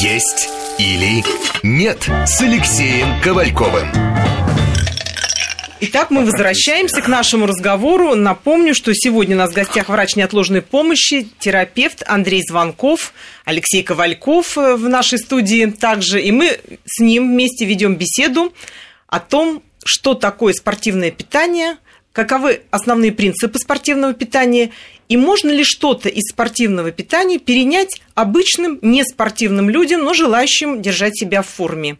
Есть 0.00 0.48
или 0.78 1.24
нет 1.64 2.08
с 2.24 2.40
Алексеем 2.40 3.20
Ковальковым. 3.20 3.88
Итак, 5.80 6.10
мы 6.10 6.24
возвращаемся 6.24 7.02
к 7.02 7.08
нашему 7.08 7.46
разговору. 7.46 8.14
Напомню, 8.14 8.76
что 8.76 8.94
сегодня 8.94 9.34
у 9.34 9.40
нас 9.40 9.50
в 9.50 9.54
гостях 9.54 9.88
врач 9.88 10.14
неотложной 10.14 10.62
помощи, 10.62 11.28
терапевт 11.40 12.04
Андрей 12.06 12.44
Звонков, 12.46 13.12
Алексей 13.44 13.82
Ковальков 13.82 14.56
э, 14.56 14.76
в 14.76 14.88
нашей 14.88 15.18
студии 15.18 15.66
также. 15.66 16.22
И 16.22 16.30
мы 16.30 16.60
с 16.84 17.00
ним 17.00 17.32
вместе 17.32 17.64
ведем 17.64 17.96
беседу 17.96 18.54
о 19.08 19.18
том, 19.18 19.64
что 19.84 20.14
такое 20.14 20.52
спортивное 20.52 21.10
питание, 21.10 21.76
каковы 22.12 22.62
основные 22.70 23.12
принципы 23.12 23.58
спортивного 23.58 24.14
питания 24.14 24.70
и 25.08 25.16
можно 25.16 25.50
ли 25.50 25.64
что-то 25.64 26.08
из 26.08 26.24
спортивного 26.30 26.90
питания 26.90 27.38
перенять 27.38 28.00
обычным 28.14 28.78
неспортивным 28.82 29.70
людям, 29.70 30.04
но 30.04 30.14
желающим 30.14 30.82
держать 30.82 31.18
себя 31.18 31.42
в 31.42 31.48
форме. 31.48 31.96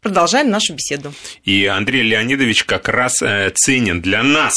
Продолжаем 0.00 0.50
нашу 0.50 0.74
беседу. 0.74 1.12
И 1.44 1.66
Андрей 1.66 2.02
Леонидович 2.02 2.64
как 2.64 2.88
раз 2.88 3.20
э, 3.22 3.50
ценен 3.54 4.00
для 4.00 4.22
нас 4.22 4.54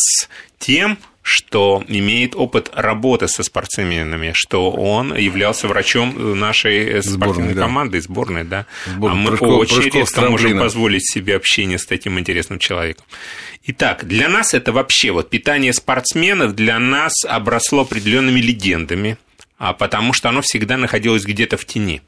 тем, 0.60 1.00
что 1.30 1.84
имеет 1.88 2.36
опыт 2.36 2.72
работы 2.74 3.28
со 3.28 3.44
спортсменами, 3.44 4.32
что 4.34 4.72
он 4.72 5.16
являлся 5.16 5.68
врачом 5.68 6.40
нашей 6.40 7.04
спортивной 7.04 7.54
сборной, 7.54 7.56
команды, 7.56 8.02
сборной, 8.02 8.44
да. 8.44 8.66
Сборной, 8.88 9.12
а 9.12 9.22
мы 9.22 9.30
прыжков, 9.30 9.60
очень 9.60 9.82
редко 9.92 10.22
можем 10.30 10.58
позволить 10.58 11.10
себе 11.10 11.36
общение 11.36 11.78
с 11.78 11.86
таким 11.86 12.20
интересным 12.20 12.60
человеком. 12.60 13.06
Итак, 13.66 14.06
для 14.06 14.28
нас 14.28 14.54
это 14.54 14.72
вообще 14.72 15.12
вот 15.12 15.30
питание 15.30 15.74
спортсменов 15.74 16.56
для 16.56 16.80
нас 16.80 17.14
обросло 17.28 17.82
определенными 17.82 18.40
легендами, 18.40 19.18
а 19.58 19.74
потому 19.74 20.14
что 20.14 20.30
оно 20.30 20.42
всегда 20.42 20.78
находилось 20.78 21.26
где-то 21.26 21.58
в 21.58 21.66
тени. 21.66 22.02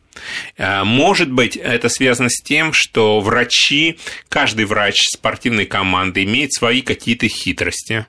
Э, 0.58 0.84
может 0.84 1.32
быть, 1.32 1.56
это 1.56 1.90
связано 1.90 2.30
с 2.30 2.42
тем, 2.42 2.74
что 2.74 3.20
врачи, 3.20 4.00
каждый 4.30 4.66
врач 4.66 5.02
спортивной 5.14 5.66
команды 5.66 6.24
имеет 6.24 6.54
свои 6.54 6.82
какие-то 6.82 7.28
хитрости, 7.28 8.06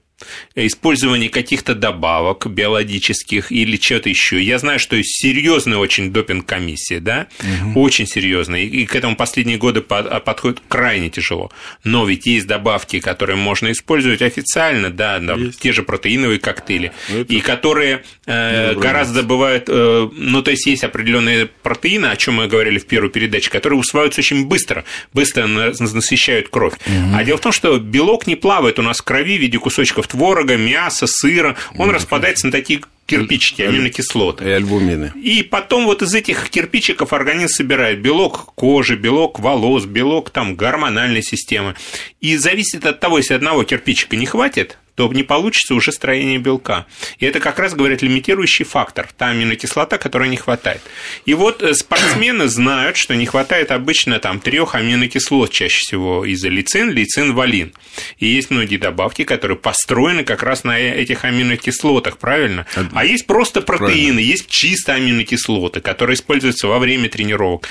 использование 0.55 1.29
каких-то 1.29 1.75
добавок 1.75 2.47
биологических 2.47 3.53
или 3.53 3.77
чего-то 3.77 4.09
еще. 4.09 4.43
Я 4.43 4.59
знаю, 4.59 4.79
что 4.79 5.01
серьезная 5.03 5.79
очень 5.79 6.13
допинг-комиссия, 6.13 7.01
да, 7.01 7.29
угу. 7.41 7.81
очень 7.83 8.07
серьезная, 8.07 8.63
и 8.63 8.85
к 8.85 8.95
этому 8.95 9.17
последние 9.17 9.59
годы 9.59 9.85
а, 9.89 10.21
подходит 10.21 10.63
крайне 10.69 11.11
тяжело. 11.11 11.51
Но 11.85 12.05
ведь 12.07 12.27
есть 12.27 12.47
добавки, 12.47 13.01
которые 13.01 13.37
можно 13.37 13.73
использовать 13.73 14.23
официально, 14.23 14.91
да, 14.91 15.19
да 15.19 15.37
те 15.59 15.73
же 15.73 15.83
протеиновые 15.83 16.39
коктейли, 16.39 16.93
ну, 17.09 17.21
Это... 17.21 17.33
и 17.33 17.41
которые 17.41 18.05
э, 18.27 18.75
гораздо 18.75 19.23
бывают, 19.23 19.65
э, 19.69 20.09
ну, 20.13 20.43
то 20.43 20.51
есть 20.51 20.67
есть 20.67 20.85
определенные 20.85 21.47
протеины, 21.47 22.07
о 22.07 22.17
чем 22.17 22.35
мы 22.35 22.49
говорили 22.49 22.79
в 22.79 22.87
первой 22.87 23.11
передаче, 23.11 23.51
которые 23.51 23.79
усваиваются 23.79 24.21
очень 24.21 24.47
быстро, 24.47 24.85
быстро 25.13 25.47
насыщают 25.47 26.49
кровь. 26.49 26.75
Угу. 26.87 27.17
А 27.17 27.25
дело 27.25 27.39
в 27.39 27.41
том, 27.41 27.53
что 27.53 27.79
белок 27.79 28.27
не 28.27 28.37
плавает 28.37 28.79
у 28.79 28.83
нас 28.83 28.99
в 28.99 29.03
крови 29.03 29.39
в 29.39 29.41
виде 29.41 29.59
кусочков 29.59 30.09
творога, 30.13 30.57
мяса, 30.57 31.07
сыра, 31.07 31.57
он 31.77 31.91
mm 31.91 31.93
распадается 31.93 32.47
на 32.47 32.53
такие 32.53 32.81
кирпичики, 33.07 33.63
аминокислоты. 33.63 34.45
И 34.45 34.51
альбумины. 34.51 35.13
И 35.17 35.43
потом 35.43 35.85
вот 35.85 36.03
из 36.03 36.15
этих 36.15 36.49
кирпичиков 36.51 37.13
организм 37.13 37.53
собирает 37.55 38.01
белок 38.01 38.55
кожи, 38.55 38.97
белок 38.97 39.41
волос, 39.41 39.85
белок 39.85 40.31
там 40.31 40.55
гормональной 40.55 41.23
системы. 41.23 41.75
И 42.21 42.37
зависит 42.37 42.87
от 42.87 43.01
того, 43.01 43.19
если 43.19 43.35
одного 43.35 43.65
кирпичика 43.65 44.17
не 44.17 44.27
хватит, 44.27 44.79
то 44.95 45.11
не 45.13 45.23
получится 45.23 45.75
уже 45.75 45.91
строение 45.93 46.39
белка. 46.39 46.87
И 47.19 47.27
это 47.27 47.41
как 47.41 47.59
раз, 47.59 47.75
говорят, 47.75 48.03
лимитирующий 48.03 48.65
фактор, 48.65 49.09
та 49.17 49.29
аминокислота, 49.29 49.99
которой 49.99 50.29
не 50.29 50.37
хватает. 50.37 50.83
И 51.25 51.35
вот 51.35 51.63
э, 51.63 51.75
спортсмены 51.75 52.49
знают, 52.49 52.97
что 52.97 53.15
не 53.15 53.27
хватает 53.27 53.71
обычно 53.71 54.19
там 54.19 54.41
трех 54.41 54.75
аминокислот 54.75 55.51
чаще 55.51 55.81
всего 55.81 56.25
из-за 56.25 56.49
лицин, 56.49 56.91
лицин, 56.91 57.35
валин. 57.35 57.73
И 58.19 58.27
есть 58.27 58.51
многие 58.51 58.77
добавки, 58.77 59.25
которые 59.25 59.57
построены 59.57 60.25
как 60.25 60.43
раз 60.43 60.65
на 60.65 60.79
этих 60.79 61.25
аминокислотах, 61.25 62.19
правильно? 62.19 62.67
А 62.93 63.05
есть 63.05 63.27
просто 63.27 63.63
протеины, 63.63 63.93
правильно. 63.93 64.19
есть 64.21 64.49
чисто 64.49 64.95
аминокислоты, 64.95 65.81
которые 65.81 66.17
используются 66.17 66.69
во 66.69 66.79
время 66.79 67.09
тренировок. 67.09 67.67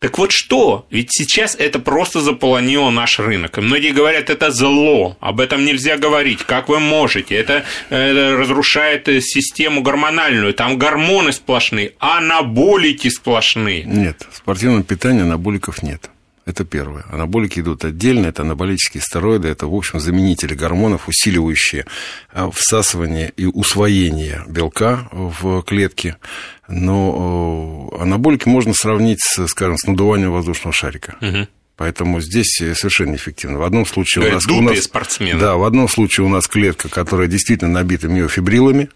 Так 0.00 0.16
вот 0.18 0.30
что? 0.30 0.86
Ведь 0.90 1.08
сейчас 1.10 1.56
это 1.58 1.80
просто 1.80 2.20
заполонило 2.20 2.90
наш 2.90 3.18
рынок. 3.18 3.58
И 3.58 3.60
многие 3.60 3.90
говорят, 3.92 4.30
это 4.30 4.52
зло, 4.52 5.16
об 5.20 5.40
этом 5.40 5.64
нельзя 5.64 5.96
говорить. 5.96 6.44
Как 6.44 6.68
вы 6.68 6.78
можете? 6.78 7.34
Это, 7.34 7.64
это 7.90 8.36
разрушает 8.36 9.06
систему 9.24 9.82
гормональную. 9.82 10.54
Там 10.54 10.78
гормоны 10.78 11.32
сплошные, 11.32 11.94
анаболики 11.98 13.08
сплошные. 13.08 13.82
Нет, 13.84 14.24
в 14.30 14.36
спортивном 14.36 14.84
питании 14.84 15.22
анаболиков 15.22 15.82
нет. 15.82 16.10
Это 16.48 16.64
первое. 16.64 17.04
Анаболики 17.12 17.60
идут 17.60 17.84
отдельно, 17.84 18.28
это 18.28 18.40
анаболические 18.40 19.02
стероиды, 19.02 19.48
это, 19.48 19.66
в 19.66 19.74
общем, 19.74 20.00
заменители 20.00 20.54
гормонов, 20.54 21.06
усиливающие 21.06 21.84
а, 22.32 22.50
всасывание 22.50 23.30
и 23.36 23.44
усвоение 23.44 24.44
белка 24.48 25.08
в 25.12 25.60
клетке. 25.60 26.16
Но 26.66 27.90
анаболики 28.00 28.48
можно 28.48 28.72
сравнить, 28.72 29.20
с, 29.20 29.46
скажем, 29.48 29.76
с 29.76 29.86
надуванием 29.86 30.32
воздушного 30.32 30.72
шарика. 30.72 31.16
Угу. 31.20 31.48
Поэтому 31.76 32.22
здесь 32.22 32.56
совершенно 32.56 33.16
эффективно. 33.16 33.58
В 33.58 33.64
одном 33.64 33.84
случае 33.84 34.22
Говорят, 34.22 34.46
у 34.46 34.62
нас... 34.62 34.72
У 34.72 34.74
нас 34.74 34.84
спортсмены. 34.84 35.38
Да, 35.38 35.56
в 35.56 35.64
одном 35.64 35.86
случае 35.86 36.24
у 36.24 36.30
нас 36.30 36.48
клетка, 36.48 36.88
которая 36.88 37.28
действительно 37.28 37.72
набита 37.72 38.08
миофибрилами. 38.08 38.88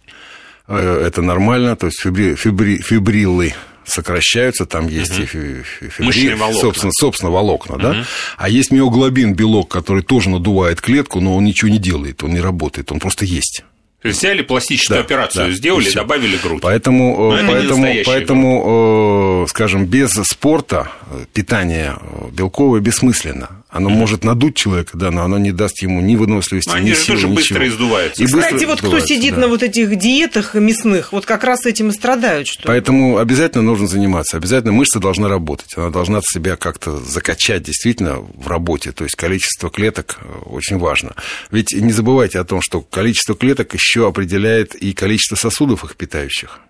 Э, 0.68 1.04
это 1.06 1.20
нормально, 1.20 1.76
то 1.76 1.84
есть 1.84 2.00
фибри, 2.00 2.34
фибри, 2.34 2.78
фибрилы 2.78 3.52
сокращаются, 3.84 4.66
там 4.66 4.88
есть 4.88 5.18
угу. 5.18 5.22
и 5.22 5.62
фибри, 5.88 6.36
собственно, 6.60 6.92
собственно, 6.92 7.30
волокна, 7.30 7.74
угу. 7.74 7.82
да, 7.82 8.06
а 8.36 8.48
есть 8.48 8.70
миоглобин, 8.70 9.34
белок, 9.34 9.70
который 9.70 10.02
тоже 10.02 10.30
надувает 10.30 10.80
клетку, 10.80 11.20
но 11.20 11.36
он 11.36 11.44
ничего 11.44 11.70
не 11.70 11.78
делает, 11.78 12.22
он 12.22 12.32
не 12.34 12.40
работает, 12.40 12.92
он 12.92 13.00
просто 13.00 13.24
есть. 13.24 13.64
То 14.02 14.08
есть 14.08 14.18
взяли 14.18 14.42
пластическую 14.42 14.98
да, 14.98 15.04
операцию, 15.04 15.46
да, 15.46 15.52
сделали, 15.52 15.88
добавили 15.88 16.36
грудь. 16.36 16.60
Поэтому, 16.60 17.34
э, 17.34 17.46
поэтому, 17.46 17.86
поэтому, 18.04 18.62
грудь. 18.62 19.46
Э, 19.46 19.50
скажем, 19.50 19.86
без 19.86 20.10
спорта 20.10 20.90
питание 21.32 21.96
белковое 22.32 22.80
бессмысленно. 22.80 23.61
Оно 23.72 23.88
mm-hmm. 23.88 23.94
может 23.94 24.22
надуть 24.22 24.54
человека, 24.54 24.98
да, 24.98 25.10
но 25.10 25.22
оно 25.22 25.38
не 25.38 25.50
даст 25.50 25.80
ему 25.80 26.02
ни 26.02 26.14
выносливости, 26.14 26.68
но 26.68 26.76
ни 26.76 26.80
они 26.80 26.94
силы, 26.94 27.06
тоже 27.06 27.28
ничего. 27.28 27.34
быстро 27.34 27.68
издуваются. 27.68 28.22
И 28.22 28.26
Кстати, 28.26 28.64
вот 28.66 28.80
кто 28.82 29.00
сидит 29.00 29.34
да. 29.34 29.40
на 29.40 29.48
вот 29.48 29.62
этих 29.62 29.96
диетах 29.96 30.54
мясных, 30.54 31.12
вот 31.12 31.24
как 31.24 31.42
раз 31.42 31.64
этим 31.64 31.88
и 31.88 31.92
страдают. 31.92 32.48
Что 32.48 32.64
Поэтому 32.66 33.16
обязательно 33.16 33.62
нужно 33.62 33.86
заниматься. 33.86 34.36
Обязательно 34.36 34.74
мышца 34.74 35.00
должна 35.00 35.28
работать. 35.28 35.70
Она 35.76 35.88
должна 35.88 36.20
себя 36.20 36.56
как-то 36.56 36.98
закачать 36.98 37.62
действительно 37.62 38.16
в 38.16 38.46
работе. 38.46 38.92
То 38.92 39.04
есть 39.04 39.16
количество 39.16 39.70
клеток 39.70 40.18
э, 40.20 40.26
очень 40.50 40.76
важно. 40.76 41.14
Ведь 41.50 41.72
не 41.72 41.92
забывайте 41.92 42.40
о 42.40 42.44
том, 42.44 42.60
что 42.60 42.82
количество 42.82 43.34
клеток 43.34 43.72
еще 43.72 44.06
определяет 44.06 44.74
и 44.74 44.92
количество 44.92 45.36
сосудов 45.36 45.82
их 45.84 45.96
питающих. 45.96 46.60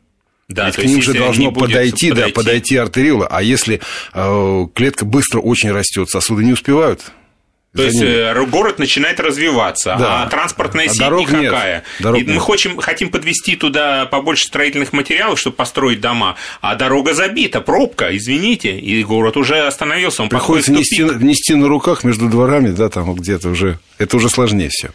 Да, 0.52 0.66
Ведь 0.66 0.76
к 0.76 0.84
ним 0.84 1.02
же 1.02 1.14
должно 1.14 1.50
подойти, 1.52 2.10
подойти, 2.10 2.12
да, 2.12 2.28
подойти 2.28 2.76
артериола. 2.76 3.26
А 3.30 3.42
если 3.42 3.80
э, 4.12 4.66
клетка 4.74 5.04
быстро 5.04 5.40
очень 5.40 5.70
растет, 5.72 6.08
сосуды 6.08 6.44
не 6.44 6.52
успевают 6.52 7.12
то 7.74 7.82
есть 7.84 8.02
э, 8.02 8.34
город 8.50 8.78
начинает 8.78 9.18
развиваться, 9.18 9.96
да. 9.98 10.24
а 10.24 10.26
транспортная 10.28 10.86
а 10.86 10.88
сеть 10.88 10.98
дорог 10.98 11.30
никакая. 11.30 11.76
Нет. 11.76 11.84
Дорог 12.00 12.20
и 12.20 12.24
мы 12.24 12.32
нет. 12.34 12.42
хотим, 12.42 12.76
хотим 12.76 13.10
подвести 13.10 13.56
туда 13.56 14.04
побольше 14.04 14.44
строительных 14.44 14.92
материалов, 14.92 15.40
чтобы 15.40 15.56
построить 15.56 15.98
дома, 15.98 16.36
а 16.60 16.74
дорога 16.74 17.14
забита, 17.14 17.62
пробка, 17.62 18.14
извините, 18.14 18.78
и 18.78 19.02
город 19.02 19.38
уже 19.38 19.66
остановился, 19.66 20.22
он 20.22 20.28
Приходится 20.28 20.70
нести, 20.70 21.02
нести 21.02 21.54
на 21.54 21.66
руках 21.66 22.04
между 22.04 22.28
дворами, 22.28 22.72
да, 22.72 22.90
там 22.90 23.14
где-то 23.14 23.48
уже, 23.48 23.78
это 23.96 24.18
уже 24.18 24.28
сложнее 24.28 24.68
все. 24.70 24.90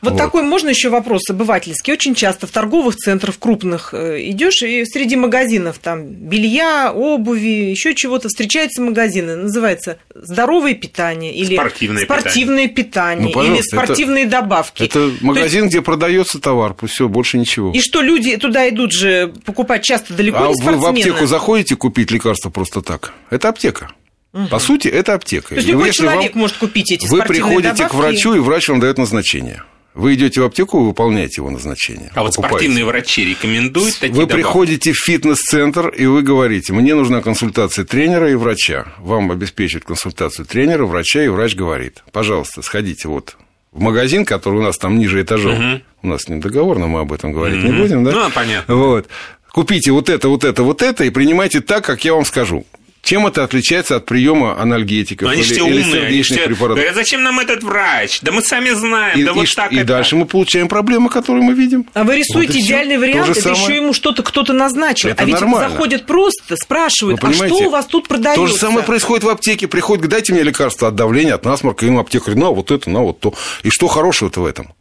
Вот, 0.00 0.12
вот 0.12 0.16
такой 0.16 0.42
можно 0.42 0.68
еще 0.68 0.90
вопрос 0.90 1.22
обывательский. 1.28 1.92
Очень 1.92 2.14
часто 2.14 2.46
в 2.46 2.52
торговых 2.52 2.94
центрах 2.94 3.36
крупных 3.40 3.94
э, 3.94 4.30
идешь 4.30 4.62
и 4.62 4.84
среди 4.84 5.16
магазинов 5.16 5.78
там 5.78 6.04
белья, 6.04 6.92
обуви, 6.92 7.70
еще 7.70 7.96
чего-то 7.96 8.28
встречаются 8.28 8.80
магазины, 8.80 9.34
называется 9.34 9.98
здоровое 10.14 10.74
питание 10.74 11.34
или 11.34 11.56
спортивное 11.56 12.11
спортивное 12.20 12.68
питание, 12.68 13.32
ну, 13.34 13.42
или 13.42 13.60
спортивные 13.60 14.24
это, 14.24 14.40
добавки. 14.40 14.82
Это 14.82 15.10
магазин, 15.20 15.64
есть... 15.64 15.74
где 15.74 15.82
продается 15.82 16.40
товар, 16.40 16.74
пусть 16.74 16.94
все, 16.94 17.08
больше 17.08 17.38
ничего. 17.38 17.72
И 17.72 17.80
что 17.80 18.00
люди 18.00 18.36
туда 18.36 18.68
идут 18.68 18.92
же 18.92 19.32
покупать 19.44 19.82
часто 19.82 20.14
далеко 20.14 20.38
а 20.38 20.48
не 20.48 20.54
спортсмены. 20.54 20.76
вы 20.76 20.82
в 20.82 20.86
аптеку 20.86 21.26
заходите 21.26 21.76
купить 21.76 22.10
лекарство 22.10 22.50
просто 22.50 22.82
так? 22.82 23.12
Это 23.30 23.48
аптека. 23.48 23.90
Угу. 24.32 24.46
По 24.48 24.58
сути, 24.58 24.88
это 24.88 25.14
аптека. 25.14 25.50
То 25.50 25.54
есть 25.56 25.68
любой 25.68 25.92
человек 25.92 26.34
вам... 26.34 26.42
может 26.42 26.56
купить 26.56 26.90
эти 26.90 27.06
Вы 27.06 27.22
приходите 27.22 27.72
добавки. 27.72 27.90
к 27.90 27.94
врачу, 27.94 28.34
и 28.34 28.38
врач 28.38 28.68
вам 28.68 28.80
дает 28.80 28.98
назначение. 28.98 29.64
Вы 29.94 30.14
идете 30.14 30.40
в 30.40 30.44
аптеку, 30.44 30.80
вы 30.80 30.86
выполняете 30.86 31.42
его 31.42 31.50
назначение. 31.50 32.10
А 32.14 32.22
вот 32.22 32.32
спортивные 32.32 32.84
врачи 32.84 33.24
рекомендуют 33.24 33.94
такие 33.94 34.12
Вы 34.12 34.22
добавки? 34.22 34.42
приходите 34.42 34.92
в 34.92 34.96
фитнес-центр, 34.96 35.88
и 35.88 36.06
вы 36.06 36.22
говорите, 36.22 36.72
мне 36.72 36.94
нужна 36.94 37.20
консультация 37.20 37.84
тренера 37.84 38.30
и 38.30 38.34
врача. 38.34 38.86
Вам 38.98 39.30
обеспечивают 39.30 39.84
консультацию 39.84 40.46
тренера, 40.46 40.86
врача, 40.86 41.22
и 41.22 41.28
врач 41.28 41.54
говорит, 41.54 42.02
пожалуйста, 42.10 42.62
сходите 42.62 43.08
вот 43.08 43.36
в 43.70 43.80
магазин, 43.80 44.24
который 44.24 44.60
у 44.60 44.62
нас 44.62 44.78
там 44.78 44.98
ниже 44.98 45.20
этажом. 45.20 45.74
Угу. 45.74 45.82
У 46.04 46.06
нас 46.06 46.22
с 46.22 46.28
ним 46.28 46.40
договор, 46.40 46.78
но 46.78 46.88
мы 46.88 47.00
об 47.00 47.12
этом 47.12 47.32
говорить 47.32 47.62
угу. 47.62 47.72
не 47.72 47.78
будем, 47.78 48.04
да? 48.04 48.12
Ну, 48.12 48.30
понятно. 48.30 48.74
Вот. 48.74 49.08
Купите 49.50 49.92
вот 49.92 50.08
это, 50.08 50.28
вот 50.28 50.44
это, 50.44 50.62
вот 50.62 50.80
это, 50.80 51.04
и 51.04 51.10
принимайте 51.10 51.60
так, 51.60 51.84
как 51.84 52.02
я 52.04 52.14
вам 52.14 52.24
скажу. 52.24 52.64
Чем 53.02 53.26
это 53.26 53.42
отличается 53.42 53.96
от 53.96 54.06
приема 54.06 54.56
анальгетиков 54.60 55.26
Но 55.26 55.32
они 55.32 55.42
или, 55.42 55.52
все 55.52 55.66
или 55.66 55.82
умные, 55.82 55.82
они 55.82 55.90
сердечных 55.90 56.38
все 56.38 56.46
препаратов? 56.46 56.76
говорят, 56.76 56.94
зачем 56.94 57.22
нам 57.24 57.40
этот 57.40 57.64
врач? 57.64 58.20
Да 58.22 58.30
мы 58.30 58.42
сами 58.42 58.70
знаем, 58.70 59.18
И, 59.18 59.24
да 59.24 59.32
и 59.32 59.34
вот 59.34 59.48
так 59.56 59.72
и 59.72 59.76
это. 59.78 59.86
дальше 59.86 60.14
мы 60.14 60.24
получаем 60.24 60.68
проблемы, 60.68 61.10
которые 61.10 61.42
мы 61.44 61.52
видим. 61.54 61.84
А 61.94 62.04
вы 62.04 62.18
рисуете 62.18 62.52
Вот 62.52 62.62
идеальный 62.62 62.94
То 62.94 63.00
вариант, 63.00 63.30
это 63.30 63.40
самое. 63.42 63.60
еще 63.62 63.76
ему 63.76 63.92
что-то 63.92 64.22
кто-то 64.22 64.52
назначил. 64.52 65.08
Это 65.08 65.24
а 65.24 65.26
ведь 65.26 65.34
нормально. 65.40 65.68
заходят 65.70 66.06
просто, 66.06 66.56
спрашивают, 66.56 67.20
Вы 67.20 67.28
а 67.28 67.32
что 67.32 67.54
у 67.56 67.70
вас 67.70 67.86
тут 67.86 68.06
продается? 68.06 68.40
То 68.40 68.46
же 68.46 68.54
самое 68.54 68.86
происходит 68.86 69.24
в 69.24 69.28
аптеке. 69.28 69.66
Приходит, 69.66 70.08
дайте 70.08 70.32
мне 70.32 70.44
лекарство 70.44 70.86
от 70.86 70.94
давления, 70.94 71.34
от 71.34 71.44
насморка, 71.44 71.84
им 71.84 71.98
аптекарь, 71.98 72.36
на 72.36 72.50
вот 72.50 72.70
это, 72.70 72.88
на 72.88 73.00
вот 73.00 73.18
то. 73.18 73.34
И 73.64 73.70
что 73.70 73.88
хорошего-то 73.88 74.42
в 74.42 74.46
этом? 74.46 74.72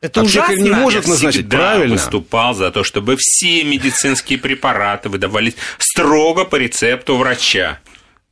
Это 0.00 0.20
Аптекарь 0.20 0.54
ужасно. 0.54 0.62
не 0.62 0.70
может 0.70 1.04
Я 1.04 1.10
назначить, 1.10 1.40
всегда 1.40 1.56
правильно. 1.56 1.94
выступал 1.94 2.54
за 2.54 2.70
то, 2.70 2.84
чтобы 2.84 3.16
все 3.18 3.64
медицинские 3.64 4.38
препараты 4.38 5.08
выдавались 5.08 5.54
строго 5.78 6.44
по 6.44 6.54
рецепту 6.56 7.16
врача. 7.16 7.80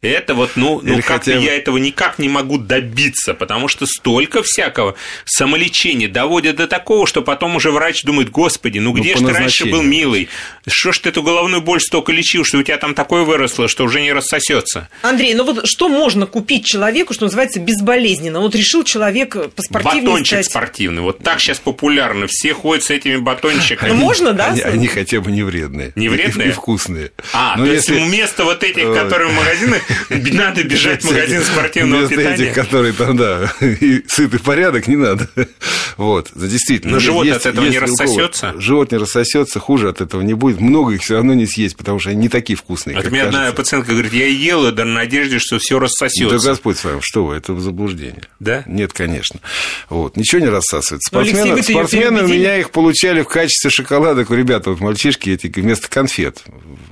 Это 0.03 0.35
вот, 0.35 0.53
ну, 0.57 0.81
ну 0.83 0.97
как-то 0.97 1.13
хотя 1.15 1.39
бы- 1.39 1.43
я 1.45 1.57
этого 1.57 1.79
никак 1.79 2.19
не 2.19 2.29
могу 2.29 2.59
добиться, 2.59 3.33
потому 3.33 3.67
что 3.67 3.87
столько 3.87 4.43
всякого 4.45 4.95
самолечения 5.25 6.07
доводят 6.07 6.57
до 6.57 6.67
такого, 6.69 7.07
что 7.07 7.23
потом 7.23 7.57
уже 7.57 7.71
врач 7.71 8.03
думает, 8.05 8.31
господи, 8.31 8.79
ну 8.79 8.93
Ну, 8.93 9.01
где 9.01 9.15
по 9.15 9.21
ж 9.21 9.23
ты 9.25 9.33
раньше 9.33 9.65
был 9.67 9.83
милый? 9.83 10.29
Что 10.69 10.93
ж 10.93 10.99
ты 10.99 11.09
эту 11.09 11.23
головную 11.23 11.63
боль 11.63 11.81
столько 11.81 12.13
лечил, 12.13 12.45
что 12.45 12.59
у 12.59 12.63
тебя 12.63 12.77
там 12.77 12.95
такое 12.95 13.23
выросло, 13.25 13.69
что 13.69 13.85
уже 13.85 14.01
не 14.03 14.13
рассосется? 14.13 14.89
Андрей, 15.03 15.35
ну 15.35 15.45
вот 15.45 15.67
что 15.67 15.89
можно 15.89 16.27
купить 16.27 16.67
человеку, 16.67 17.15
что 17.15 17.25
называется, 17.25 17.59
безболезненно? 17.59 18.41
Вот 18.41 18.55
решил 18.55 18.85
человек 18.85 19.35
поспортивнее 19.55 20.03
Батончик 20.09 20.35
стать. 20.45 20.47
спортивный. 20.47 21.03
Вот 21.03 21.19
так 21.21 21.41
сейчас 21.41 21.59
популярно. 21.59 22.27
Все 22.29 22.53
ходят 22.53 22.85
с 22.85 22.91
этими 22.91 23.17
батончиками. 23.17 23.89
Ну, 23.89 23.95
можно, 23.97 24.35
да? 24.35 24.49
Они, 24.49 24.61
они 24.61 24.87
хотя 24.89 25.21
бы 25.21 25.33
не 25.33 25.43
вредные. 25.43 25.93
Не 25.97 26.09
вредные? 26.11 26.49
И, 26.49 26.53
вкусные. 26.53 27.13
А, 27.33 27.57
Но 27.57 27.65
то 27.65 27.73
если- 27.73 27.95
есть 27.95 28.07
вместо 28.07 28.45
вот 28.45 28.63
этих, 28.63 28.85
Э, 28.85 28.95
которые 28.95 29.31
в 29.31 29.35
магазинах, 29.35 29.83
надо 30.11 30.65
бежать 30.65 31.03
в 31.03 31.07
магазин 31.07 31.43
спортивного 31.43 32.09
питания. 32.09 32.35
этих, 32.35 32.55
которые 32.55 32.93
там, 32.93 33.17
да, 33.17 33.53
и 33.61 34.05
сытый 34.09 34.41
порядок, 34.41 34.87
не 34.89 34.97
надо. 34.97 35.29
Вот, 35.97 36.31
да, 36.35 36.47
действительно. 36.47 36.95
Но 36.95 36.99
живот 36.99 37.27
от 37.27 37.47
этого 37.47 37.65
не 37.65 37.79
рассосется? 37.79 38.53
Живот 38.59 38.93
не 38.93 38.99
рассосется, 38.99 39.59
хуже 39.61 39.89
от 39.89 40.03
этого 40.03 40.21
не 40.21 40.35
будет. 40.35 40.61
Много 40.61 40.93
их 40.93 41.01
все 41.01 41.15
равно 41.15 41.33
не 41.33 41.47
съесть, 41.47 41.75
потому 41.75 41.99
что 41.99 42.11
они 42.11 42.21
не 42.21 42.29
такие 42.29 42.55
вкусные, 42.55 42.99
у 42.99 43.11
меня 43.11 43.29
одна 43.29 43.51
пациентка 43.53 43.93
говорит, 43.93 44.13
я 44.13 44.27
ела, 44.27 44.73
да 44.73 44.85
на 44.85 44.93
надежде, 44.93 45.39
что 45.39 45.59
все 45.59 45.77
Да 45.77 45.85
рассосется. 45.85 46.39
Господь 46.47 46.77
с 46.77 46.85
вами, 46.85 47.01
что 47.03 47.25
вы, 47.25 47.37
это 47.37 47.59
заблуждение. 47.59 48.23
Да? 48.41 48.63
Нет, 48.67 48.93
конечно. 48.93 49.41
Вот, 49.89 50.17
ничего 50.17 50.43
не 50.43 50.49
рассасывается. 50.49 51.09
Ну, 51.13 51.21
Алексей, 51.21 51.37
Спортсмены, 51.37 51.63
спортсмены 51.63 52.25
у 52.25 52.29
меня 52.29 52.59
их 52.59 52.71
получали 52.71 53.23
в 53.23 53.29
качестве 53.29 53.71
шоколадок. 53.71 54.31
У 54.31 54.35
ребят, 54.35 54.67
вот 54.67 54.81
мальчишки 54.81 55.31
эти 55.31 55.47
вместо 55.47 55.89
конфет 55.89 56.43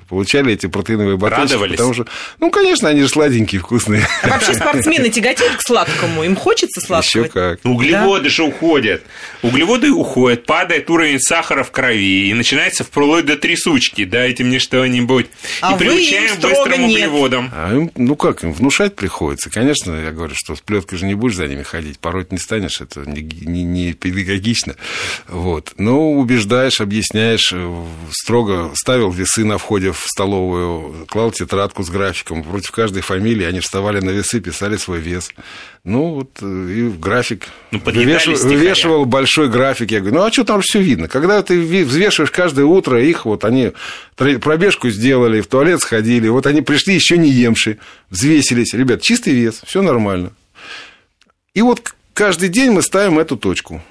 получали 0.08 0.52
эти 0.52 0.66
протеиновые 0.66 1.16
батончики. 1.16 1.52
Радовались? 1.52 1.76
Потому 1.76 1.94
что, 1.94 2.06
ну, 2.40 2.50
конечно, 2.50 2.83
они 2.88 3.02
же 3.02 3.08
сладенькие, 3.08 3.60
вкусные. 3.60 4.06
А 4.22 4.28
Вообще 4.28 4.54
спортсмены 4.54 5.10
тяготеют 5.10 5.56
к 5.56 5.62
сладкому? 5.62 6.24
Им 6.24 6.36
хочется 6.36 6.80
сладкого? 6.80 7.22
Еще 7.24 7.30
как. 7.32 7.60
Углеводы 7.64 8.28
же 8.28 8.42
уходят. 8.44 9.02
Углеводы 9.42 9.90
уходят, 9.90 10.46
падает 10.46 10.88
уровень 10.90 11.20
сахара 11.20 11.62
в 11.64 11.70
крови, 11.70 12.28
и 12.28 12.34
начинается 12.34 12.84
вплоть 12.84 13.26
до 13.26 13.36
трясучки. 13.36 14.04
Дайте 14.04 14.44
мне 14.44 14.58
что-нибудь. 14.58 15.26
А 15.60 15.74
и 15.74 15.78
приучаем 15.78 16.40
быстрым 16.40 16.86
нет. 16.88 16.90
углеводам. 17.08 17.50
А 17.54 17.74
им, 17.74 17.90
ну 17.96 18.16
как, 18.16 18.44
им 18.44 18.52
внушать 18.52 18.94
приходится. 18.96 19.50
Конечно, 19.50 19.92
я 19.94 20.10
говорю, 20.12 20.34
что 20.36 20.56
с 20.56 20.60
плеткой 20.60 20.98
же 20.98 21.06
не 21.06 21.14
будешь 21.14 21.36
за 21.36 21.46
ними 21.46 21.62
ходить, 21.62 21.98
пороть 21.98 22.32
не 22.32 22.38
станешь, 22.38 22.80
это 22.80 23.00
не, 23.08 23.22
не- 23.22 23.62
не 23.64 23.92
педагогично. 23.92 24.74
Вот. 25.28 25.72
Но 25.78 26.12
убеждаешь, 26.12 26.80
объясняешь, 26.80 27.52
э, 27.52 27.84
строго 28.10 28.70
ставил 28.74 29.10
весы 29.10 29.44
на 29.44 29.58
входе 29.58 29.92
в 29.92 30.02
столовую, 30.06 31.06
клал 31.06 31.30
тетрадку 31.30 31.82
с 31.82 31.90
графиком. 31.90 32.42
Против 32.42 32.70
каждой 32.74 33.02
фамилии 33.02 33.44
они 33.46 33.60
вставали 33.60 34.00
на 34.00 34.10
весы, 34.10 34.40
писали 34.40 34.76
свой 34.76 34.98
вес. 34.98 35.30
Ну, 35.84 36.14
вот 36.14 36.38
э, 36.42 36.70
и 36.70 36.88
график. 36.88 37.46
Ну, 37.70 37.78
Вывешивал- 37.78 38.36
вывешивал 38.48 39.04
большой 39.04 39.48
график. 39.48 39.92
Я 39.92 40.00
говорю, 40.00 40.16
ну 40.16 40.22
а 40.24 40.32
что 40.32 40.44
там 40.44 40.60
все 40.60 40.80
видно? 40.80 41.06
Когда 41.08 41.42
ты 41.42 41.60
взвешиваешь 41.60 42.30
каждое 42.32 42.64
утро, 42.64 43.00
их 43.00 43.26
вот 43.26 43.44
они 43.44 43.72
пробежку 44.16 44.90
сделали, 44.90 45.40
в 45.40 45.46
туалет 45.46 45.80
сходили, 45.80 46.28
вот 46.28 46.46
они 46.46 46.62
пришли 46.62 46.94
еще 46.94 47.16
не 47.16 47.30
емши, 47.30 47.78
взвесились. 48.10 48.74
Ребят, 48.74 49.02
чистый 49.02 49.34
вес, 49.34 49.60
все 49.64 49.80
нормально. 49.80 50.32
И 51.54 51.62
вот 51.62 51.94
каждый 52.12 52.48
день 52.48 52.72
мы 52.72 52.82
ставим 52.82 53.18
эту 53.20 53.36
точку 53.36 53.82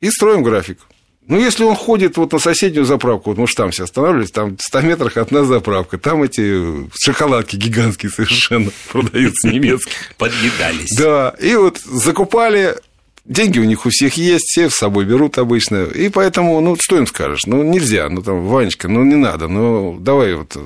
и 0.00 0.10
строим 0.10 0.42
график. 0.42 0.78
Ну, 1.28 1.38
если 1.38 1.64
он 1.64 1.74
ходит 1.74 2.16
вот 2.16 2.32
на 2.32 2.38
соседнюю 2.38 2.84
заправку, 2.84 3.30
вот 3.30 3.38
мы 3.38 3.48
же 3.48 3.54
там 3.54 3.70
все 3.72 3.84
останавливались, 3.84 4.30
там 4.30 4.56
в 4.56 4.62
100 4.62 4.80
метрах 4.82 5.16
одна 5.16 5.42
заправка, 5.42 5.98
там 5.98 6.22
эти 6.22 6.88
шоколадки 6.98 7.56
гигантские 7.56 8.10
совершенно 8.10 8.70
продаются 8.92 9.48
немецкие. 9.48 9.96
Подъедались. 10.18 10.96
Да, 10.96 11.34
и 11.40 11.56
вот 11.56 11.78
закупали, 11.78 12.76
деньги 13.24 13.58
у 13.58 13.64
них 13.64 13.86
у 13.86 13.90
всех 13.90 14.16
есть, 14.16 14.46
все 14.46 14.70
с 14.70 14.76
собой 14.76 15.04
берут 15.04 15.38
обычно, 15.38 15.84
и 15.84 16.08
поэтому, 16.10 16.60
ну, 16.60 16.76
что 16.80 16.96
им 16.96 17.08
скажешь? 17.08 17.46
Ну, 17.46 17.64
нельзя, 17.64 18.08
ну, 18.08 18.22
там, 18.22 18.46
Ванечка, 18.46 18.86
ну, 18.86 19.04
не 19.04 19.16
надо, 19.16 19.48
ну, 19.48 19.98
давай 19.98 20.34
вот 20.34 20.56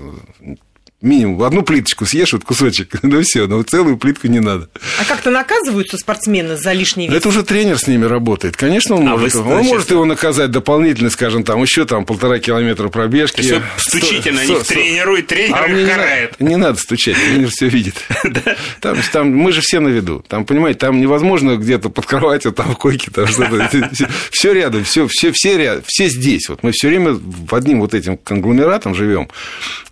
минимум 1.03 1.43
одну 1.43 1.63
плиточку 1.63 2.05
съешь, 2.07 2.33
вот 2.33 2.45
кусочек, 2.45 2.99
ну, 3.03 3.23
все, 3.23 3.47
ну, 3.47 3.63
целую 3.63 3.97
плитку 3.97 4.27
не 4.29 4.41
надо. 4.41 4.69
А 5.01 5.05
как-то 5.05 5.31
наказываются 5.31 5.97
спортсмены 5.97 6.57
за 6.57 6.73
лишний 6.73 7.09
вес? 7.09 7.17
Это 7.17 7.29
уже 7.29 7.43
тренер 7.43 7.79
с 7.79 7.87
ними 7.87 8.05
работает. 8.05 8.57
Конечно, 8.57 8.97
он 8.97 9.09
А 9.09 9.17
может, 9.17 9.35
вы, 9.35 9.41
он 9.41 9.47
значит, 9.49 9.73
может 9.73 9.91
его 9.91 10.05
наказать 10.05 10.51
дополнительно, 10.51 11.11
скажем, 11.11 11.43
там 11.43 11.63
еще 11.63 11.85
там 11.87 12.05
полтора 12.05 12.39
километра 12.39 12.89
пробежки. 12.89 13.43
То 13.43 13.63
стучите 13.79 14.33
на 14.33 14.45
них 14.45 14.63
тренеру, 14.65 15.17
и 15.17 15.23
тренер 15.23 15.57
А 15.57 15.67
их 15.67 15.73
мне 15.73 15.85
не 15.85 15.91
карает. 15.91 16.37
надо, 16.39 16.51
не 16.51 16.57
надо 16.57 16.79
стучать, 16.79 17.17
тренер 17.17 17.49
все 17.51 17.69
видит. 17.69 17.95
Там, 18.81 18.97
там, 19.13 19.31
мы 19.35 19.53
же 19.53 19.61
все 19.63 19.81
на 19.81 19.89
виду. 19.89 20.25
Там, 20.29 20.45
понимаете, 20.45 20.79
там 20.81 21.01
невозможно 21.01 21.57
где-то 21.57 21.89
под 21.91 22.07
кроватью, 22.07 22.53
там 22.53 22.75
в 22.75 22.79
койке, 22.79 23.11
там 23.11 23.27
что-то. 23.27 23.71
Все 24.31 24.53
рядом, 24.53 24.85
все, 24.85 25.07
все, 25.09 25.33
все, 25.33 25.57
ряд- 25.59 25.85
все 25.87 26.09
здесь. 26.09 26.49
Вот 26.49 26.63
мы 26.63 26.73
все 26.73 26.89
время 26.89 27.13
в 27.13 27.55
одним 27.55 27.81
вот 27.81 27.95
этим 27.95 28.17
конгломератом 28.17 28.95
живем. 28.95 29.29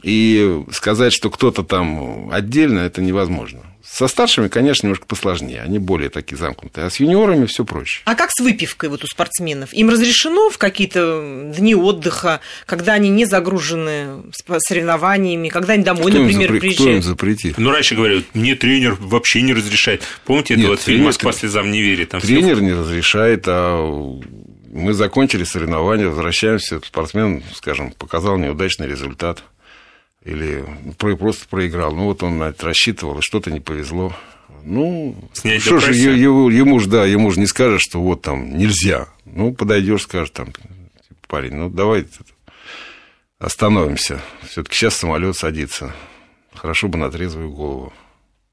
И 0.03 0.61
сказать, 0.73 0.98
что 1.13 1.31
кто-то 1.31 1.63
там 1.63 2.31
отдельно, 2.33 2.81
это 2.81 3.01
невозможно. 3.03 3.61
Со 3.91 4.07
старшими, 4.07 4.49
конечно, 4.49 4.87
немножко 4.87 5.07
посложнее. 5.07 5.63
Они 5.63 5.79
более 5.79 6.11
такие 6.11 6.37
замкнутые. 6.37 6.87
А 6.87 6.91
с 6.91 7.01
юниорами 7.01 7.47
все 7.47 7.65
проще. 7.65 8.03
А 8.05 8.15
как 8.15 8.29
с 8.31 8.41
выпивкой 8.41 8.91
вот 8.91 9.03
у 9.03 9.07
спортсменов? 9.07 9.73
Им 9.73 9.89
разрешено 9.89 10.51
в 10.51 10.59
какие-то 10.59 11.53
дни 11.57 11.75
отдыха, 11.75 12.41
когда 12.67 12.93
они 12.95 13.09
не 13.09 13.25
загружены 13.25 14.25
соревнованиями, 14.59 15.49
когда 15.49 15.73
они 15.73 15.85
домой, 15.85 16.11
Кто 16.13 16.21
им 16.21 16.27
например, 16.27 16.51
запре- 16.51 16.59
Кто 16.59 16.67
им 16.67 16.75
приезжают? 16.77 17.05
запретит? 17.05 17.59
Ну, 17.59 17.71
раньше 17.71 17.95
говорили, 17.95 18.25
мне 18.35 18.55
тренер 18.55 18.97
вообще 19.01 19.41
не 19.43 19.55
разрешает. 19.55 20.03
Помните, 20.27 20.55
это 20.55 20.61
Нет, 20.63 20.71
вот 20.71 20.81
фильм 20.83 21.05
«Москва 21.05 21.33
слезам 21.33 21.71
не 21.71 21.81
верит»? 21.81 22.11
Там 22.11 22.21
Тренер 22.21 22.61
не 22.61 22.73
разрешает, 22.75 23.45
а 23.47 24.19
мы 24.71 24.93
закончили 24.93 25.45
соревнования, 25.45 26.09
возвращаемся, 26.09 26.81
спортсмен, 26.85 27.43
скажем, 27.55 27.93
показал 27.93 28.37
неудачный 28.37 28.87
результат 28.87 29.43
или 30.25 30.65
про- 30.99 31.17
просто 31.17 31.49
проиграл. 31.49 31.95
Ну, 31.95 32.05
вот 32.05 32.23
он 32.23 32.39
на 32.39 32.45
это 32.51 32.67
рассчитывал, 32.67 33.19
и 33.19 33.23
что-то 33.23 33.51
не 33.51 33.61
повезло. 33.61 34.15
Ну, 34.65 35.17
Снять 35.33 35.63
что 35.63 35.79
же, 35.79 35.95
ему, 35.95 36.49
ему 36.49 36.81
же, 36.81 36.89
да, 36.89 37.07
ему 37.07 37.31
же 37.31 37.41
не 37.41 37.47
скажешь, 37.47 37.83
что 37.83 38.01
вот 38.03 38.23
там 38.23 38.57
нельзя. 38.57 39.09
Ну, 39.25 39.53
подойдешь, 39.55 40.03
скажешь 40.03 40.31
там, 40.31 40.47
типа, 40.47 40.67
парень, 41.29 41.55
ну, 41.55 41.71
давай 41.71 42.07
остановимся. 43.39 44.21
Все-таки 44.49 44.75
сейчас 44.77 44.97
самолет 44.97 45.37
садится. 45.37 45.95
Хорошо 46.55 46.89
бы 46.89 46.99
на 46.99 47.11
трезвую 47.11 47.51
голову. 47.51 47.93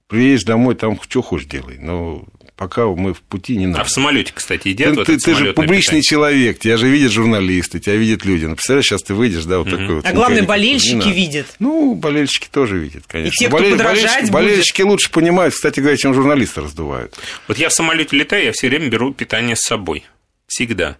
Приедешь 0.07 0.43
домой, 0.43 0.75
там 0.75 1.00
что 1.01 1.22
хочешь 1.22 1.48
делай. 1.48 1.77
Но 1.79 2.24
пока 2.55 2.85
мы 2.85 3.13
в 3.13 3.21
пути 3.21 3.57
не 3.57 3.67
надо. 3.67 3.81
А 3.81 3.83
в 3.83 3.89
самолете, 3.89 4.31
кстати, 4.33 4.69
едят 4.69 4.91
Ты, 4.91 4.95
вот 4.95 5.07
ты- 5.07 5.17
ты 5.17 5.35
же 5.35 5.53
публичный 5.53 6.00
питание? 6.00 6.03
человек, 6.03 6.59
тебя 6.59 6.77
же 6.77 6.88
видят 6.89 7.12
журналисты, 7.12 7.79
тебя 7.79 7.95
видят 7.95 8.25
люди. 8.25 8.45
Ну, 8.45 8.55
представляешь, 8.55 8.85
сейчас 8.85 9.03
ты 9.03 9.13
выйдешь, 9.13 9.43
да, 9.45 9.59
вот 9.59 9.69
такой 9.69 9.95
вот. 9.95 10.05
А 10.05 10.13
главное, 10.13 10.43
болельщики 10.43 10.95
не 10.95 11.12
видят. 11.12 11.47
Ну, 11.59 11.95
болельщики 11.95 12.47
тоже 12.51 12.77
видят, 12.79 13.03
конечно. 13.07 13.35
те, 13.38 13.47
кто 13.47 13.57
подражать 13.57 13.81
болельщики, 13.81 14.21
будет. 14.21 14.31
болельщики 14.31 14.81
лучше 14.83 15.12
понимают, 15.12 15.53
кстати 15.53 15.79
говоря, 15.79 15.97
чем 15.97 16.13
журналисты 16.13 16.62
раздувают. 16.62 17.15
Вот 17.47 17.57
я 17.57 17.69
в 17.69 17.74
самолете 17.74 18.15
летаю, 18.15 18.45
я 18.45 18.51
все 18.53 18.69
время 18.69 18.88
беру 18.88 19.13
питание 19.13 19.55
с 19.55 19.62
собой. 19.62 20.05
Всегда. 20.47 20.97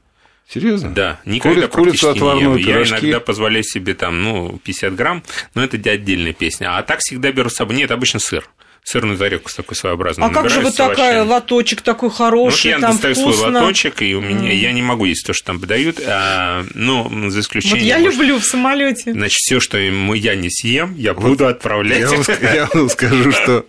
Серьезно? 0.48 0.92
Да, 0.94 1.20
никогда 1.26 1.62
Кури- 1.68 1.72
курицу 1.72 2.06
практически 2.06 2.06
не 2.06 2.12
отварную. 2.30 2.58
Я 2.60 2.66
пирожки. 2.66 2.94
иногда 2.94 3.20
позволяю 3.20 3.64
себе 3.64 3.96
там, 3.96 4.22
ну, 4.24 4.60
50 4.64 4.94
грамм, 4.96 5.24
но 5.56 5.64
это 5.64 5.78
отдельная 5.90 6.34
песня. 6.34 6.78
А 6.78 6.84
так 6.84 7.00
всегда 7.00 7.32
беру 7.32 7.50
с 7.50 7.56
собой. 7.56 7.76
Нет, 7.76 7.90
обычно 7.90 8.20
сыр. 8.20 8.48
Сырную 8.88 9.18
зарядку 9.18 9.50
с 9.50 9.56
такой 9.56 9.76
своеобразной. 9.76 10.28
А 10.28 10.30
как 10.30 10.48
же 10.48 10.62
вот 10.62 10.76
такая 10.76 11.24
лоточек 11.24 11.82
такой 11.82 12.10
Ну, 12.10 12.12
вот 12.12 12.18
хороший, 12.18 12.68
я 12.68 12.80
там 12.80 12.92
достаю 12.92 13.16
вкусно. 13.16 13.34
свой 13.34 13.52
лоточек, 13.52 14.02
и 14.04 14.14
у 14.14 14.22
меня 14.22 14.52
я 14.54 14.72
не 14.74 14.84
могу 14.84 15.06
есть 15.06 15.26
то, 15.26 15.34
что 15.34 15.48
там 15.48 15.60
подают, 15.60 16.00
а, 16.06 16.64
ну, 16.76 17.10
за 17.32 17.38
Вот 17.38 17.44
исключением. 17.44 17.84
я 17.84 17.98
может, 17.98 18.20
люблю 18.20 18.38
в 18.40 18.46
самолете. 18.46 19.12
Значит, 19.14 19.38
все, 19.40 19.60
что 19.60 19.80
я 19.80 20.36
не 20.36 20.52
съем, 20.52 20.94
я 20.98 21.16
буду 21.16 21.48
отправлять. 21.48 22.02
Я 22.02 22.10
вам, 22.10 22.24
я 22.56 22.70
вам 22.72 22.90
скажу, 22.90 23.32
что, 23.32 23.66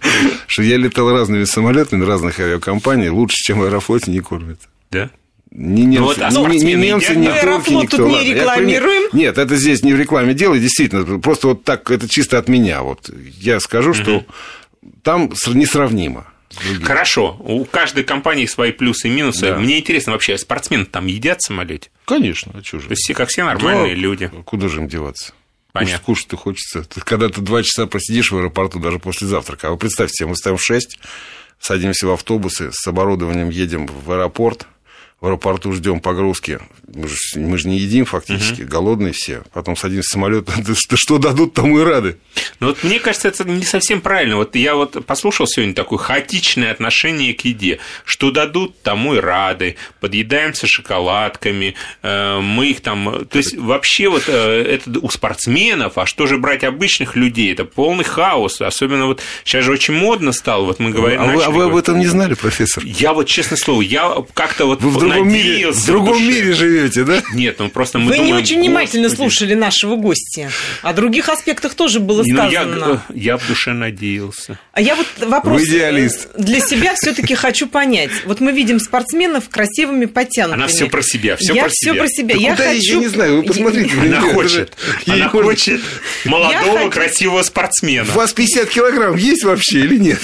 что 0.46 0.62
я 0.62 0.76
летал 0.76 1.11
разными 1.11 1.44
самолетами 1.44 2.04
разных 2.04 2.38
авиакомпаний, 2.38 3.08
лучше, 3.08 3.37
чем 3.38 3.61
в 3.61 3.64
Аэрофлоте, 3.64 4.11
не 4.11 4.20
кормят. 4.20 4.61
Да? 4.90 5.08
Не 5.50 5.87
немцы, 5.87 6.02
вот, 6.02 6.18
а 6.20 6.30
не, 6.30 6.58
не 6.58 6.75
немцы, 6.75 7.12
едят, 7.12 7.16
не 7.16 7.26
турки, 7.28 7.38
Аэрофлот 7.38 7.82
никто. 7.85 7.96
тут 7.96 8.06
не 8.08 8.12
Ладно, 8.14 8.28
я 8.28 8.35
рекламируем. 8.35 9.11
пример- 9.11 9.14
Нет, 9.14 9.38
это 9.38 9.56
здесь 9.56 9.82
не 9.82 9.94
в 9.94 9.99
рекламе 9.99 10.35
дело, 10.35 10.58
действительно, 10.58 11.18
просто 11.20 11.49
вот 11.49 11.64
так, 11.64 11.90
это 11.90 12.06
чисто 12.06 12.37
от 12.37 12.49
меня. 12.49 12.82
Вот 12.82 13.08
я 13.40 13.58
скажу, 13.61 13.94
что 13.94 14.26
там 15.02 15.30
несравнимо. 15.54 16.26
Хорошо, 16.84 17.36
у 17.40 17.64
каждой 17.64 18.04
компании 18.04 18.46
свои 18.46 18.72
плюсы 18.72 19.08
и 19.08 19.10
минусы. 19.10 19.46
Да. 19.46 19.58
Мне 19.58 19.78
интересно, 19.78 20.12
вообще, 20.12 20.38
спортсмены 20.38 20.86
там 20.86 21.06
едят 21.06 21.40
в 21.40 21.46
самолете? 21.46 21.90
Конечно, 22.04 22.52
а 22.54 22.62
чё 22.62 22.78
же? 22.78 22.86
То 22.86 22.92
есть 22.92 23.02
все 23.02 23.14
как 23.14 23.28
все 23.28 23.44
нормальные 23.44 23.94
Да, 23.94 24.00
люди. 24.00 24.30
Куда 24.44 24.68
же 24.68 24.80
им 24.80 24.88
деваться? 24.88 25.34
Понятно. 25.72 25.98
Кушать, 25.98 26.28
кушать-то 26.28 26.36
хочется. 26.36 26.86
Когда 27.04 27.28
ты 27.28 27.40
два 27.42 27.62
часа 27.62 27.86
просидишь 27.86 28.30
в 28.30 28.38
аэропорту 28.38 28.78
даже 28.78 28.98
после 28.98 29.26
завтрака. 29.26 29.68
А 29.68 29.70
вы 29.72 29.76
представьте 29.76 30.14
себе, 30.14 30.28
мы 30.28 30.34
встаем 30.34 30.56
в 30.56 30.64
6, 30.64 30.98
садимся 31.60 32.06
в 32.06 32.12
автобусы, 32.12 32.70
с 32.72 32.86
оборудованием 32.86 33.50
едем 33.50 33.86
в 33.86 34.10
аэропорт, 34.10 34.66
в 35.20 35.26
аэропорту 35.26 35.73
ждем 35.73 36.00
погрузки. 36.00 36.58
Мы 36.94 37.08
же, 37.08 37.16
мы 37.37 37.56
же 37.56 37.68
не 37.68 37.78
едим 37.78 38.04
фактически, 38.04 38.62
голодные 38.62 39.12
все. 39.14 39.42
Потом 39.52 39.75
садимся 39.75 40.08
в 40.08 40.12
самолет, 40.12 40.49
что 40.94 41.18
дадут, 41.18 41.54
тому 41.54 41.80
и 41.80 41.82
рады. 41.82 42.18
Но 42.61 42.68
вот 42.68 42.85
мне 42.85 43.00
кажется, 43.00 43.28
это 43.28 43.44
не 43.44 43.64
совсем 43.64 44.02
правильно. 44.02 44.37
Вот 44.37 44.54
я 44.56 44.75
вот 44.75 45.04
послушал 45.06 45.46
сегодня 45.46 45.75
такое 45.75 45.99
хаотичное 45.99 46.70
отношение 46.70 47.32
к 47.32 47.40
еде. 47.46 47.78
Что 48.04 48.30
дадут, 48.30 48.82
тому 48.82 49.14
и 49.14 49.18
рады. 49.18 49.76
Подъедаемся 50.00 50.66
шоколадками. 50.66 51.75
э, 52.02 52.40
Мы 52.40 52.66
их 52.68 52.82
там... 52.82 53.25
То 53.26 53.38
есть 53.38 53.56
вообще 53.56 54.08
вот 54.08 54.25
э, 54.28 54.78
это 54.87 54.99
у 55.00 55.08
спортсменов, 55.08 55.96
а 55.96 56.04
что 56.04 56.26
же 56.26 56.37
брать 56.37 56.62
обычных 56.62 57.16
людей? 57.16 57.52
Это 57.52 57.64
полный 57.64 58.04
хаос. 58.04 58.61
Особенно 58.61 59.06
вот 59.06 59.23
сейчас 59.44 59.64
же 59.64 59.73
очень 59.73 59.94
модно 59.94 60.32
стало. 60.32 60.66
Вот 60.66 60.78
мы 60.78 60.90
говорим... 60.90 61.23
а, 61.23 61.26
вы, 61.26 61.42
а 61.42 61.50
вы 61.50 61.64
об 61.64 61.76
этом 61.76 61.99
не 61.99 62.06
знали, 62.06 62.35
профессор? 62.35 62.85
Я 62.85 63.14
вот, 63.14 63.26
честное 63.26 63.56
слово, 63.56 63.80
я 63.80 64.14
как-то 64.35 64.66
вот 64.66 64.82
Вы 64.82 65.05
другом 65.14 65.28
мире, 65.32 65.70
в 65.72 65.86
другом 65.86 66.12
душе. 66.14 66.25
мире 66.26 66.52
живете, 66.52 67.04
да? 67.04 67.22
Нет, 67.34 67.56
ну 67.58 67.68
просто 67.68 67.98
мы 67.98 68.08
Вы 68.08 68.18
не 68.18 68.25
думаем, 68.26 68.42
очень 68.44 68.58
внимательно 68.58 69.08
«Господи». 69.08 69.28
слушали 69.30 69.54
нашего 69.54 69.96
гостя. 69.96 70.50
О 70.82 70.92
других 70.92 71.28
аспектах 71.28 71.75
тоже 71.75 72.00
было 72.00 72.22
Ну, 72.26 72.34
я, 72.50 72.62
сказано. 72.62 73.02
я 73.14 73.36
в 73.36 73.46
душе 73.46 73.72
надеялся. 73.72 74.58
А 74.72 74.80
я 74.80 74.94
вот 74.96 75.06
вопрос 75.20 75.60
Вы 75.60 75.66
идеалист. 75.68 76.28
э, 76.34 76.42
для 76.42 76.60
себя 76.60 76.94
все-таки 76.96 77.34
хочу 77.34 77.66
понять. 77.66 78.10
Вот 78.25 78.40
мы 78.40 78.52
видим 78.52 78.78
спортсменов 78.80 79.48
красивыми, 79.48 80.06
подтянутыми. 80.06 80.62
Она 80.62 80.68
все 80.68 80.86
про 80.86 81.02
себя, 81.02 81.36
все 81.36 81.54
я 81.54 81.62
про 81.62 81.70
все 81.70 81.90
себя. 81.92 82.00
про 82.00 82.08
себя. 82.08 82.34
Да 82.34 82.40
я 82.40 82.50
куда 82.52 82.64
хочу. 82.68 82.92
я 82.94 82.98
не 83.00 83.08
знаю, 83.08 83.36
вы 83.36 83.42
посмотрите, 83.42 83.90
Она 84.00 84.20
хочет, 84.20 84.72
она 85.06 85.28
хочет 85.28 85.80
молодого, 86.25 86.90
красивого 86.90 87.42
спортсмена. 87.42 88.08
У 88.12 88.16
вас 88.16 88.32
50 88.32 88.68
килограмм 88.68 89.16
есть 89.16 89.44
вообще 89.44 89.80
или 89.80 89.96
нет? 89.98 90.20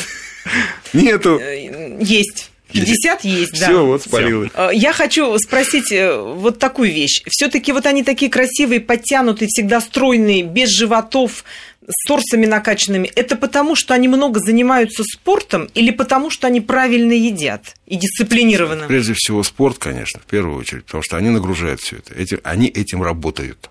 Нету. 0.93 1.39
Э, 1.41 1.97
Есть. 2.01 2.51
50 2.73 3.25
есть, 3.25 3.61
да. 3.61 3.67
Все, 3.69 3.87
вот 3.87 4.03
спалилось. 4.03 4.51
Э, 4.55 4.71
Я 4.73 4.93
хочу 4.93 5.39
спросить 5.39 5.93
э, 5.93 6.17
вот 6.17 6.59
такую 6.59 6.93
вещь. 6.93 7.23
Все-таки 7.29 7.73
вот 7.73 7.87
они 7.87 8.03
такие 8.03 8.31
красивые, 8.31 8.81
подтянутые, 8.81 9.49
всегда 9.49 9.81
стройные, 9.81 10.43
без 10.43 10.71
животов, 10.71 11.45
с 11.89 12.07
торсами 12.07 12.47
накачанными. 12.47 13.11
Это 13.15 13.37
потому, 13.37 13.75
что 13.75 13.95
они 13.95 14.09
много 14.09 14.41
занимаются 14.41 15.03
спортом 15.05 15.69
или 15.75 15.91
потому, 15.91 16.31
что 16.31 16.47
они 16.47 16.61
правильно 16.61 17.13
едят 17.13 17.75
и 17.87 17.97
дисциплинированно? 17.97 18.87
Прежде 18.87 19.15
всего 19.15 19.43
спорт, 19.43 19.79
конечно, 19.79 20.21
в 20.21 20.27
первую 20.31 20.59
очередь, 20.59 20.85
потому 20.85 21.03
что 21.03 21.17
они 21.17 21.31
нагружают 21.31 21.81
все 21.81 21.97
это. 21.97 22.15
Эти, 22.15 22.39
они 22.45 22.69
этим 22.69 23.03
работают. 23.03 23.71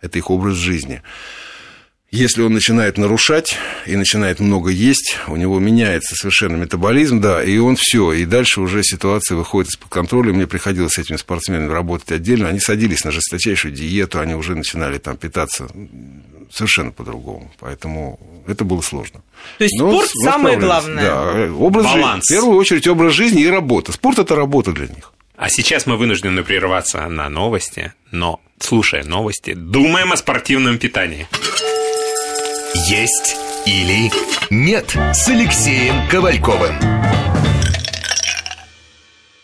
Это 0.00 0.18
их 0.18 0.30
образ 0.30 0.54
жизни. 0.56 1.02
Если 2.16 2.42
он 2.42 2.52
начинает 2.52 2.96
нарушать 2.96 3.58
и 3.86 3.96
начинает 3.96 4.38
много 4.38 4.70
есть, 4.70 5.18
у 5.26 5.34
него 5.34 5.58
меняется 5.58 6.14
совершенно 6.14 6.54
метаболизм, 6.54 7.20
да, 7.20 7.42
и 7.42 7.58
он 7.58 7.74
все, 7.74 8.12
и 8.12 8.24
дальше 8.24 8.60
уже 8.60 8.84
ситуация 8.84 9.34
выходит 9.34 9.72
из-под 9.72 9.88
контроля. 9.88 10.32
Мне 10.32 10.46
приходилось 10.46 10.92
с 10.92 10.98
этими 10.98 11.16
спортсменами 11.16 11.72
работать 11.72 12.12
отдельно. 12.12 12.48
Они 12.48 12.60
садились 12.60 13.02
на 13.02 13.10
жесточайшую 13.10 13.74
диету, 13.74 14.20
они 14.20 14.34
уже 14.36 14.54
начинали 14.54 14.98
там 14.98 15.16
питаться 15.16 15.66
совершенно 16.52 16.92
по-другому. 16.92 17.52
Поэтому 17.58 18.20
это 18.46 18.62
было 18.62 18.80
сложно. 18.80 19.20
То 19.58 19.64
есть 19.64 19.76
Но 19.76 19.90
спорт 19.90 20.10
самое 20.22 20.56
главное. 20.56 21.02
Да, 21.02 21.52
образ 21.52 21.86
Баланс. 21.86 22.22
жизни. 22.28 22.36
В 22.36 22.38
первую 22.38 22.60
очередь 22.60 22.86
образ 22.86 23.12
жизни 23.12 23.42
и 23.42 23.48
работа. 23.48 23.90
Спорт 23.90 24.20
это 24.20 24.36
работа 24.36 24.70
для 24.70 24.86
них. 24.86 25.12
А 25.36 25.48
сейчас 25.48 25.86
мы 25.86 25.96
вынуждены 25.96 26.44
прерваться 26.44 27.08
на 27.08 27.28
новости, 27.28 27.92
но, 28.12 28.40
слушая 28.60 29.02
новости, 29.02 29.52
думаем 29.52 30.12
о 30.12 30.16
спортивном 30.16 30.78
питании. 30.78 31.26
Есть 32.74 33.36
или 33.66 34.10
нет 34.50 34.96
с 35.12 35.28
Алексеем 35.28 36.08
Ковальковым. 36.08 37.13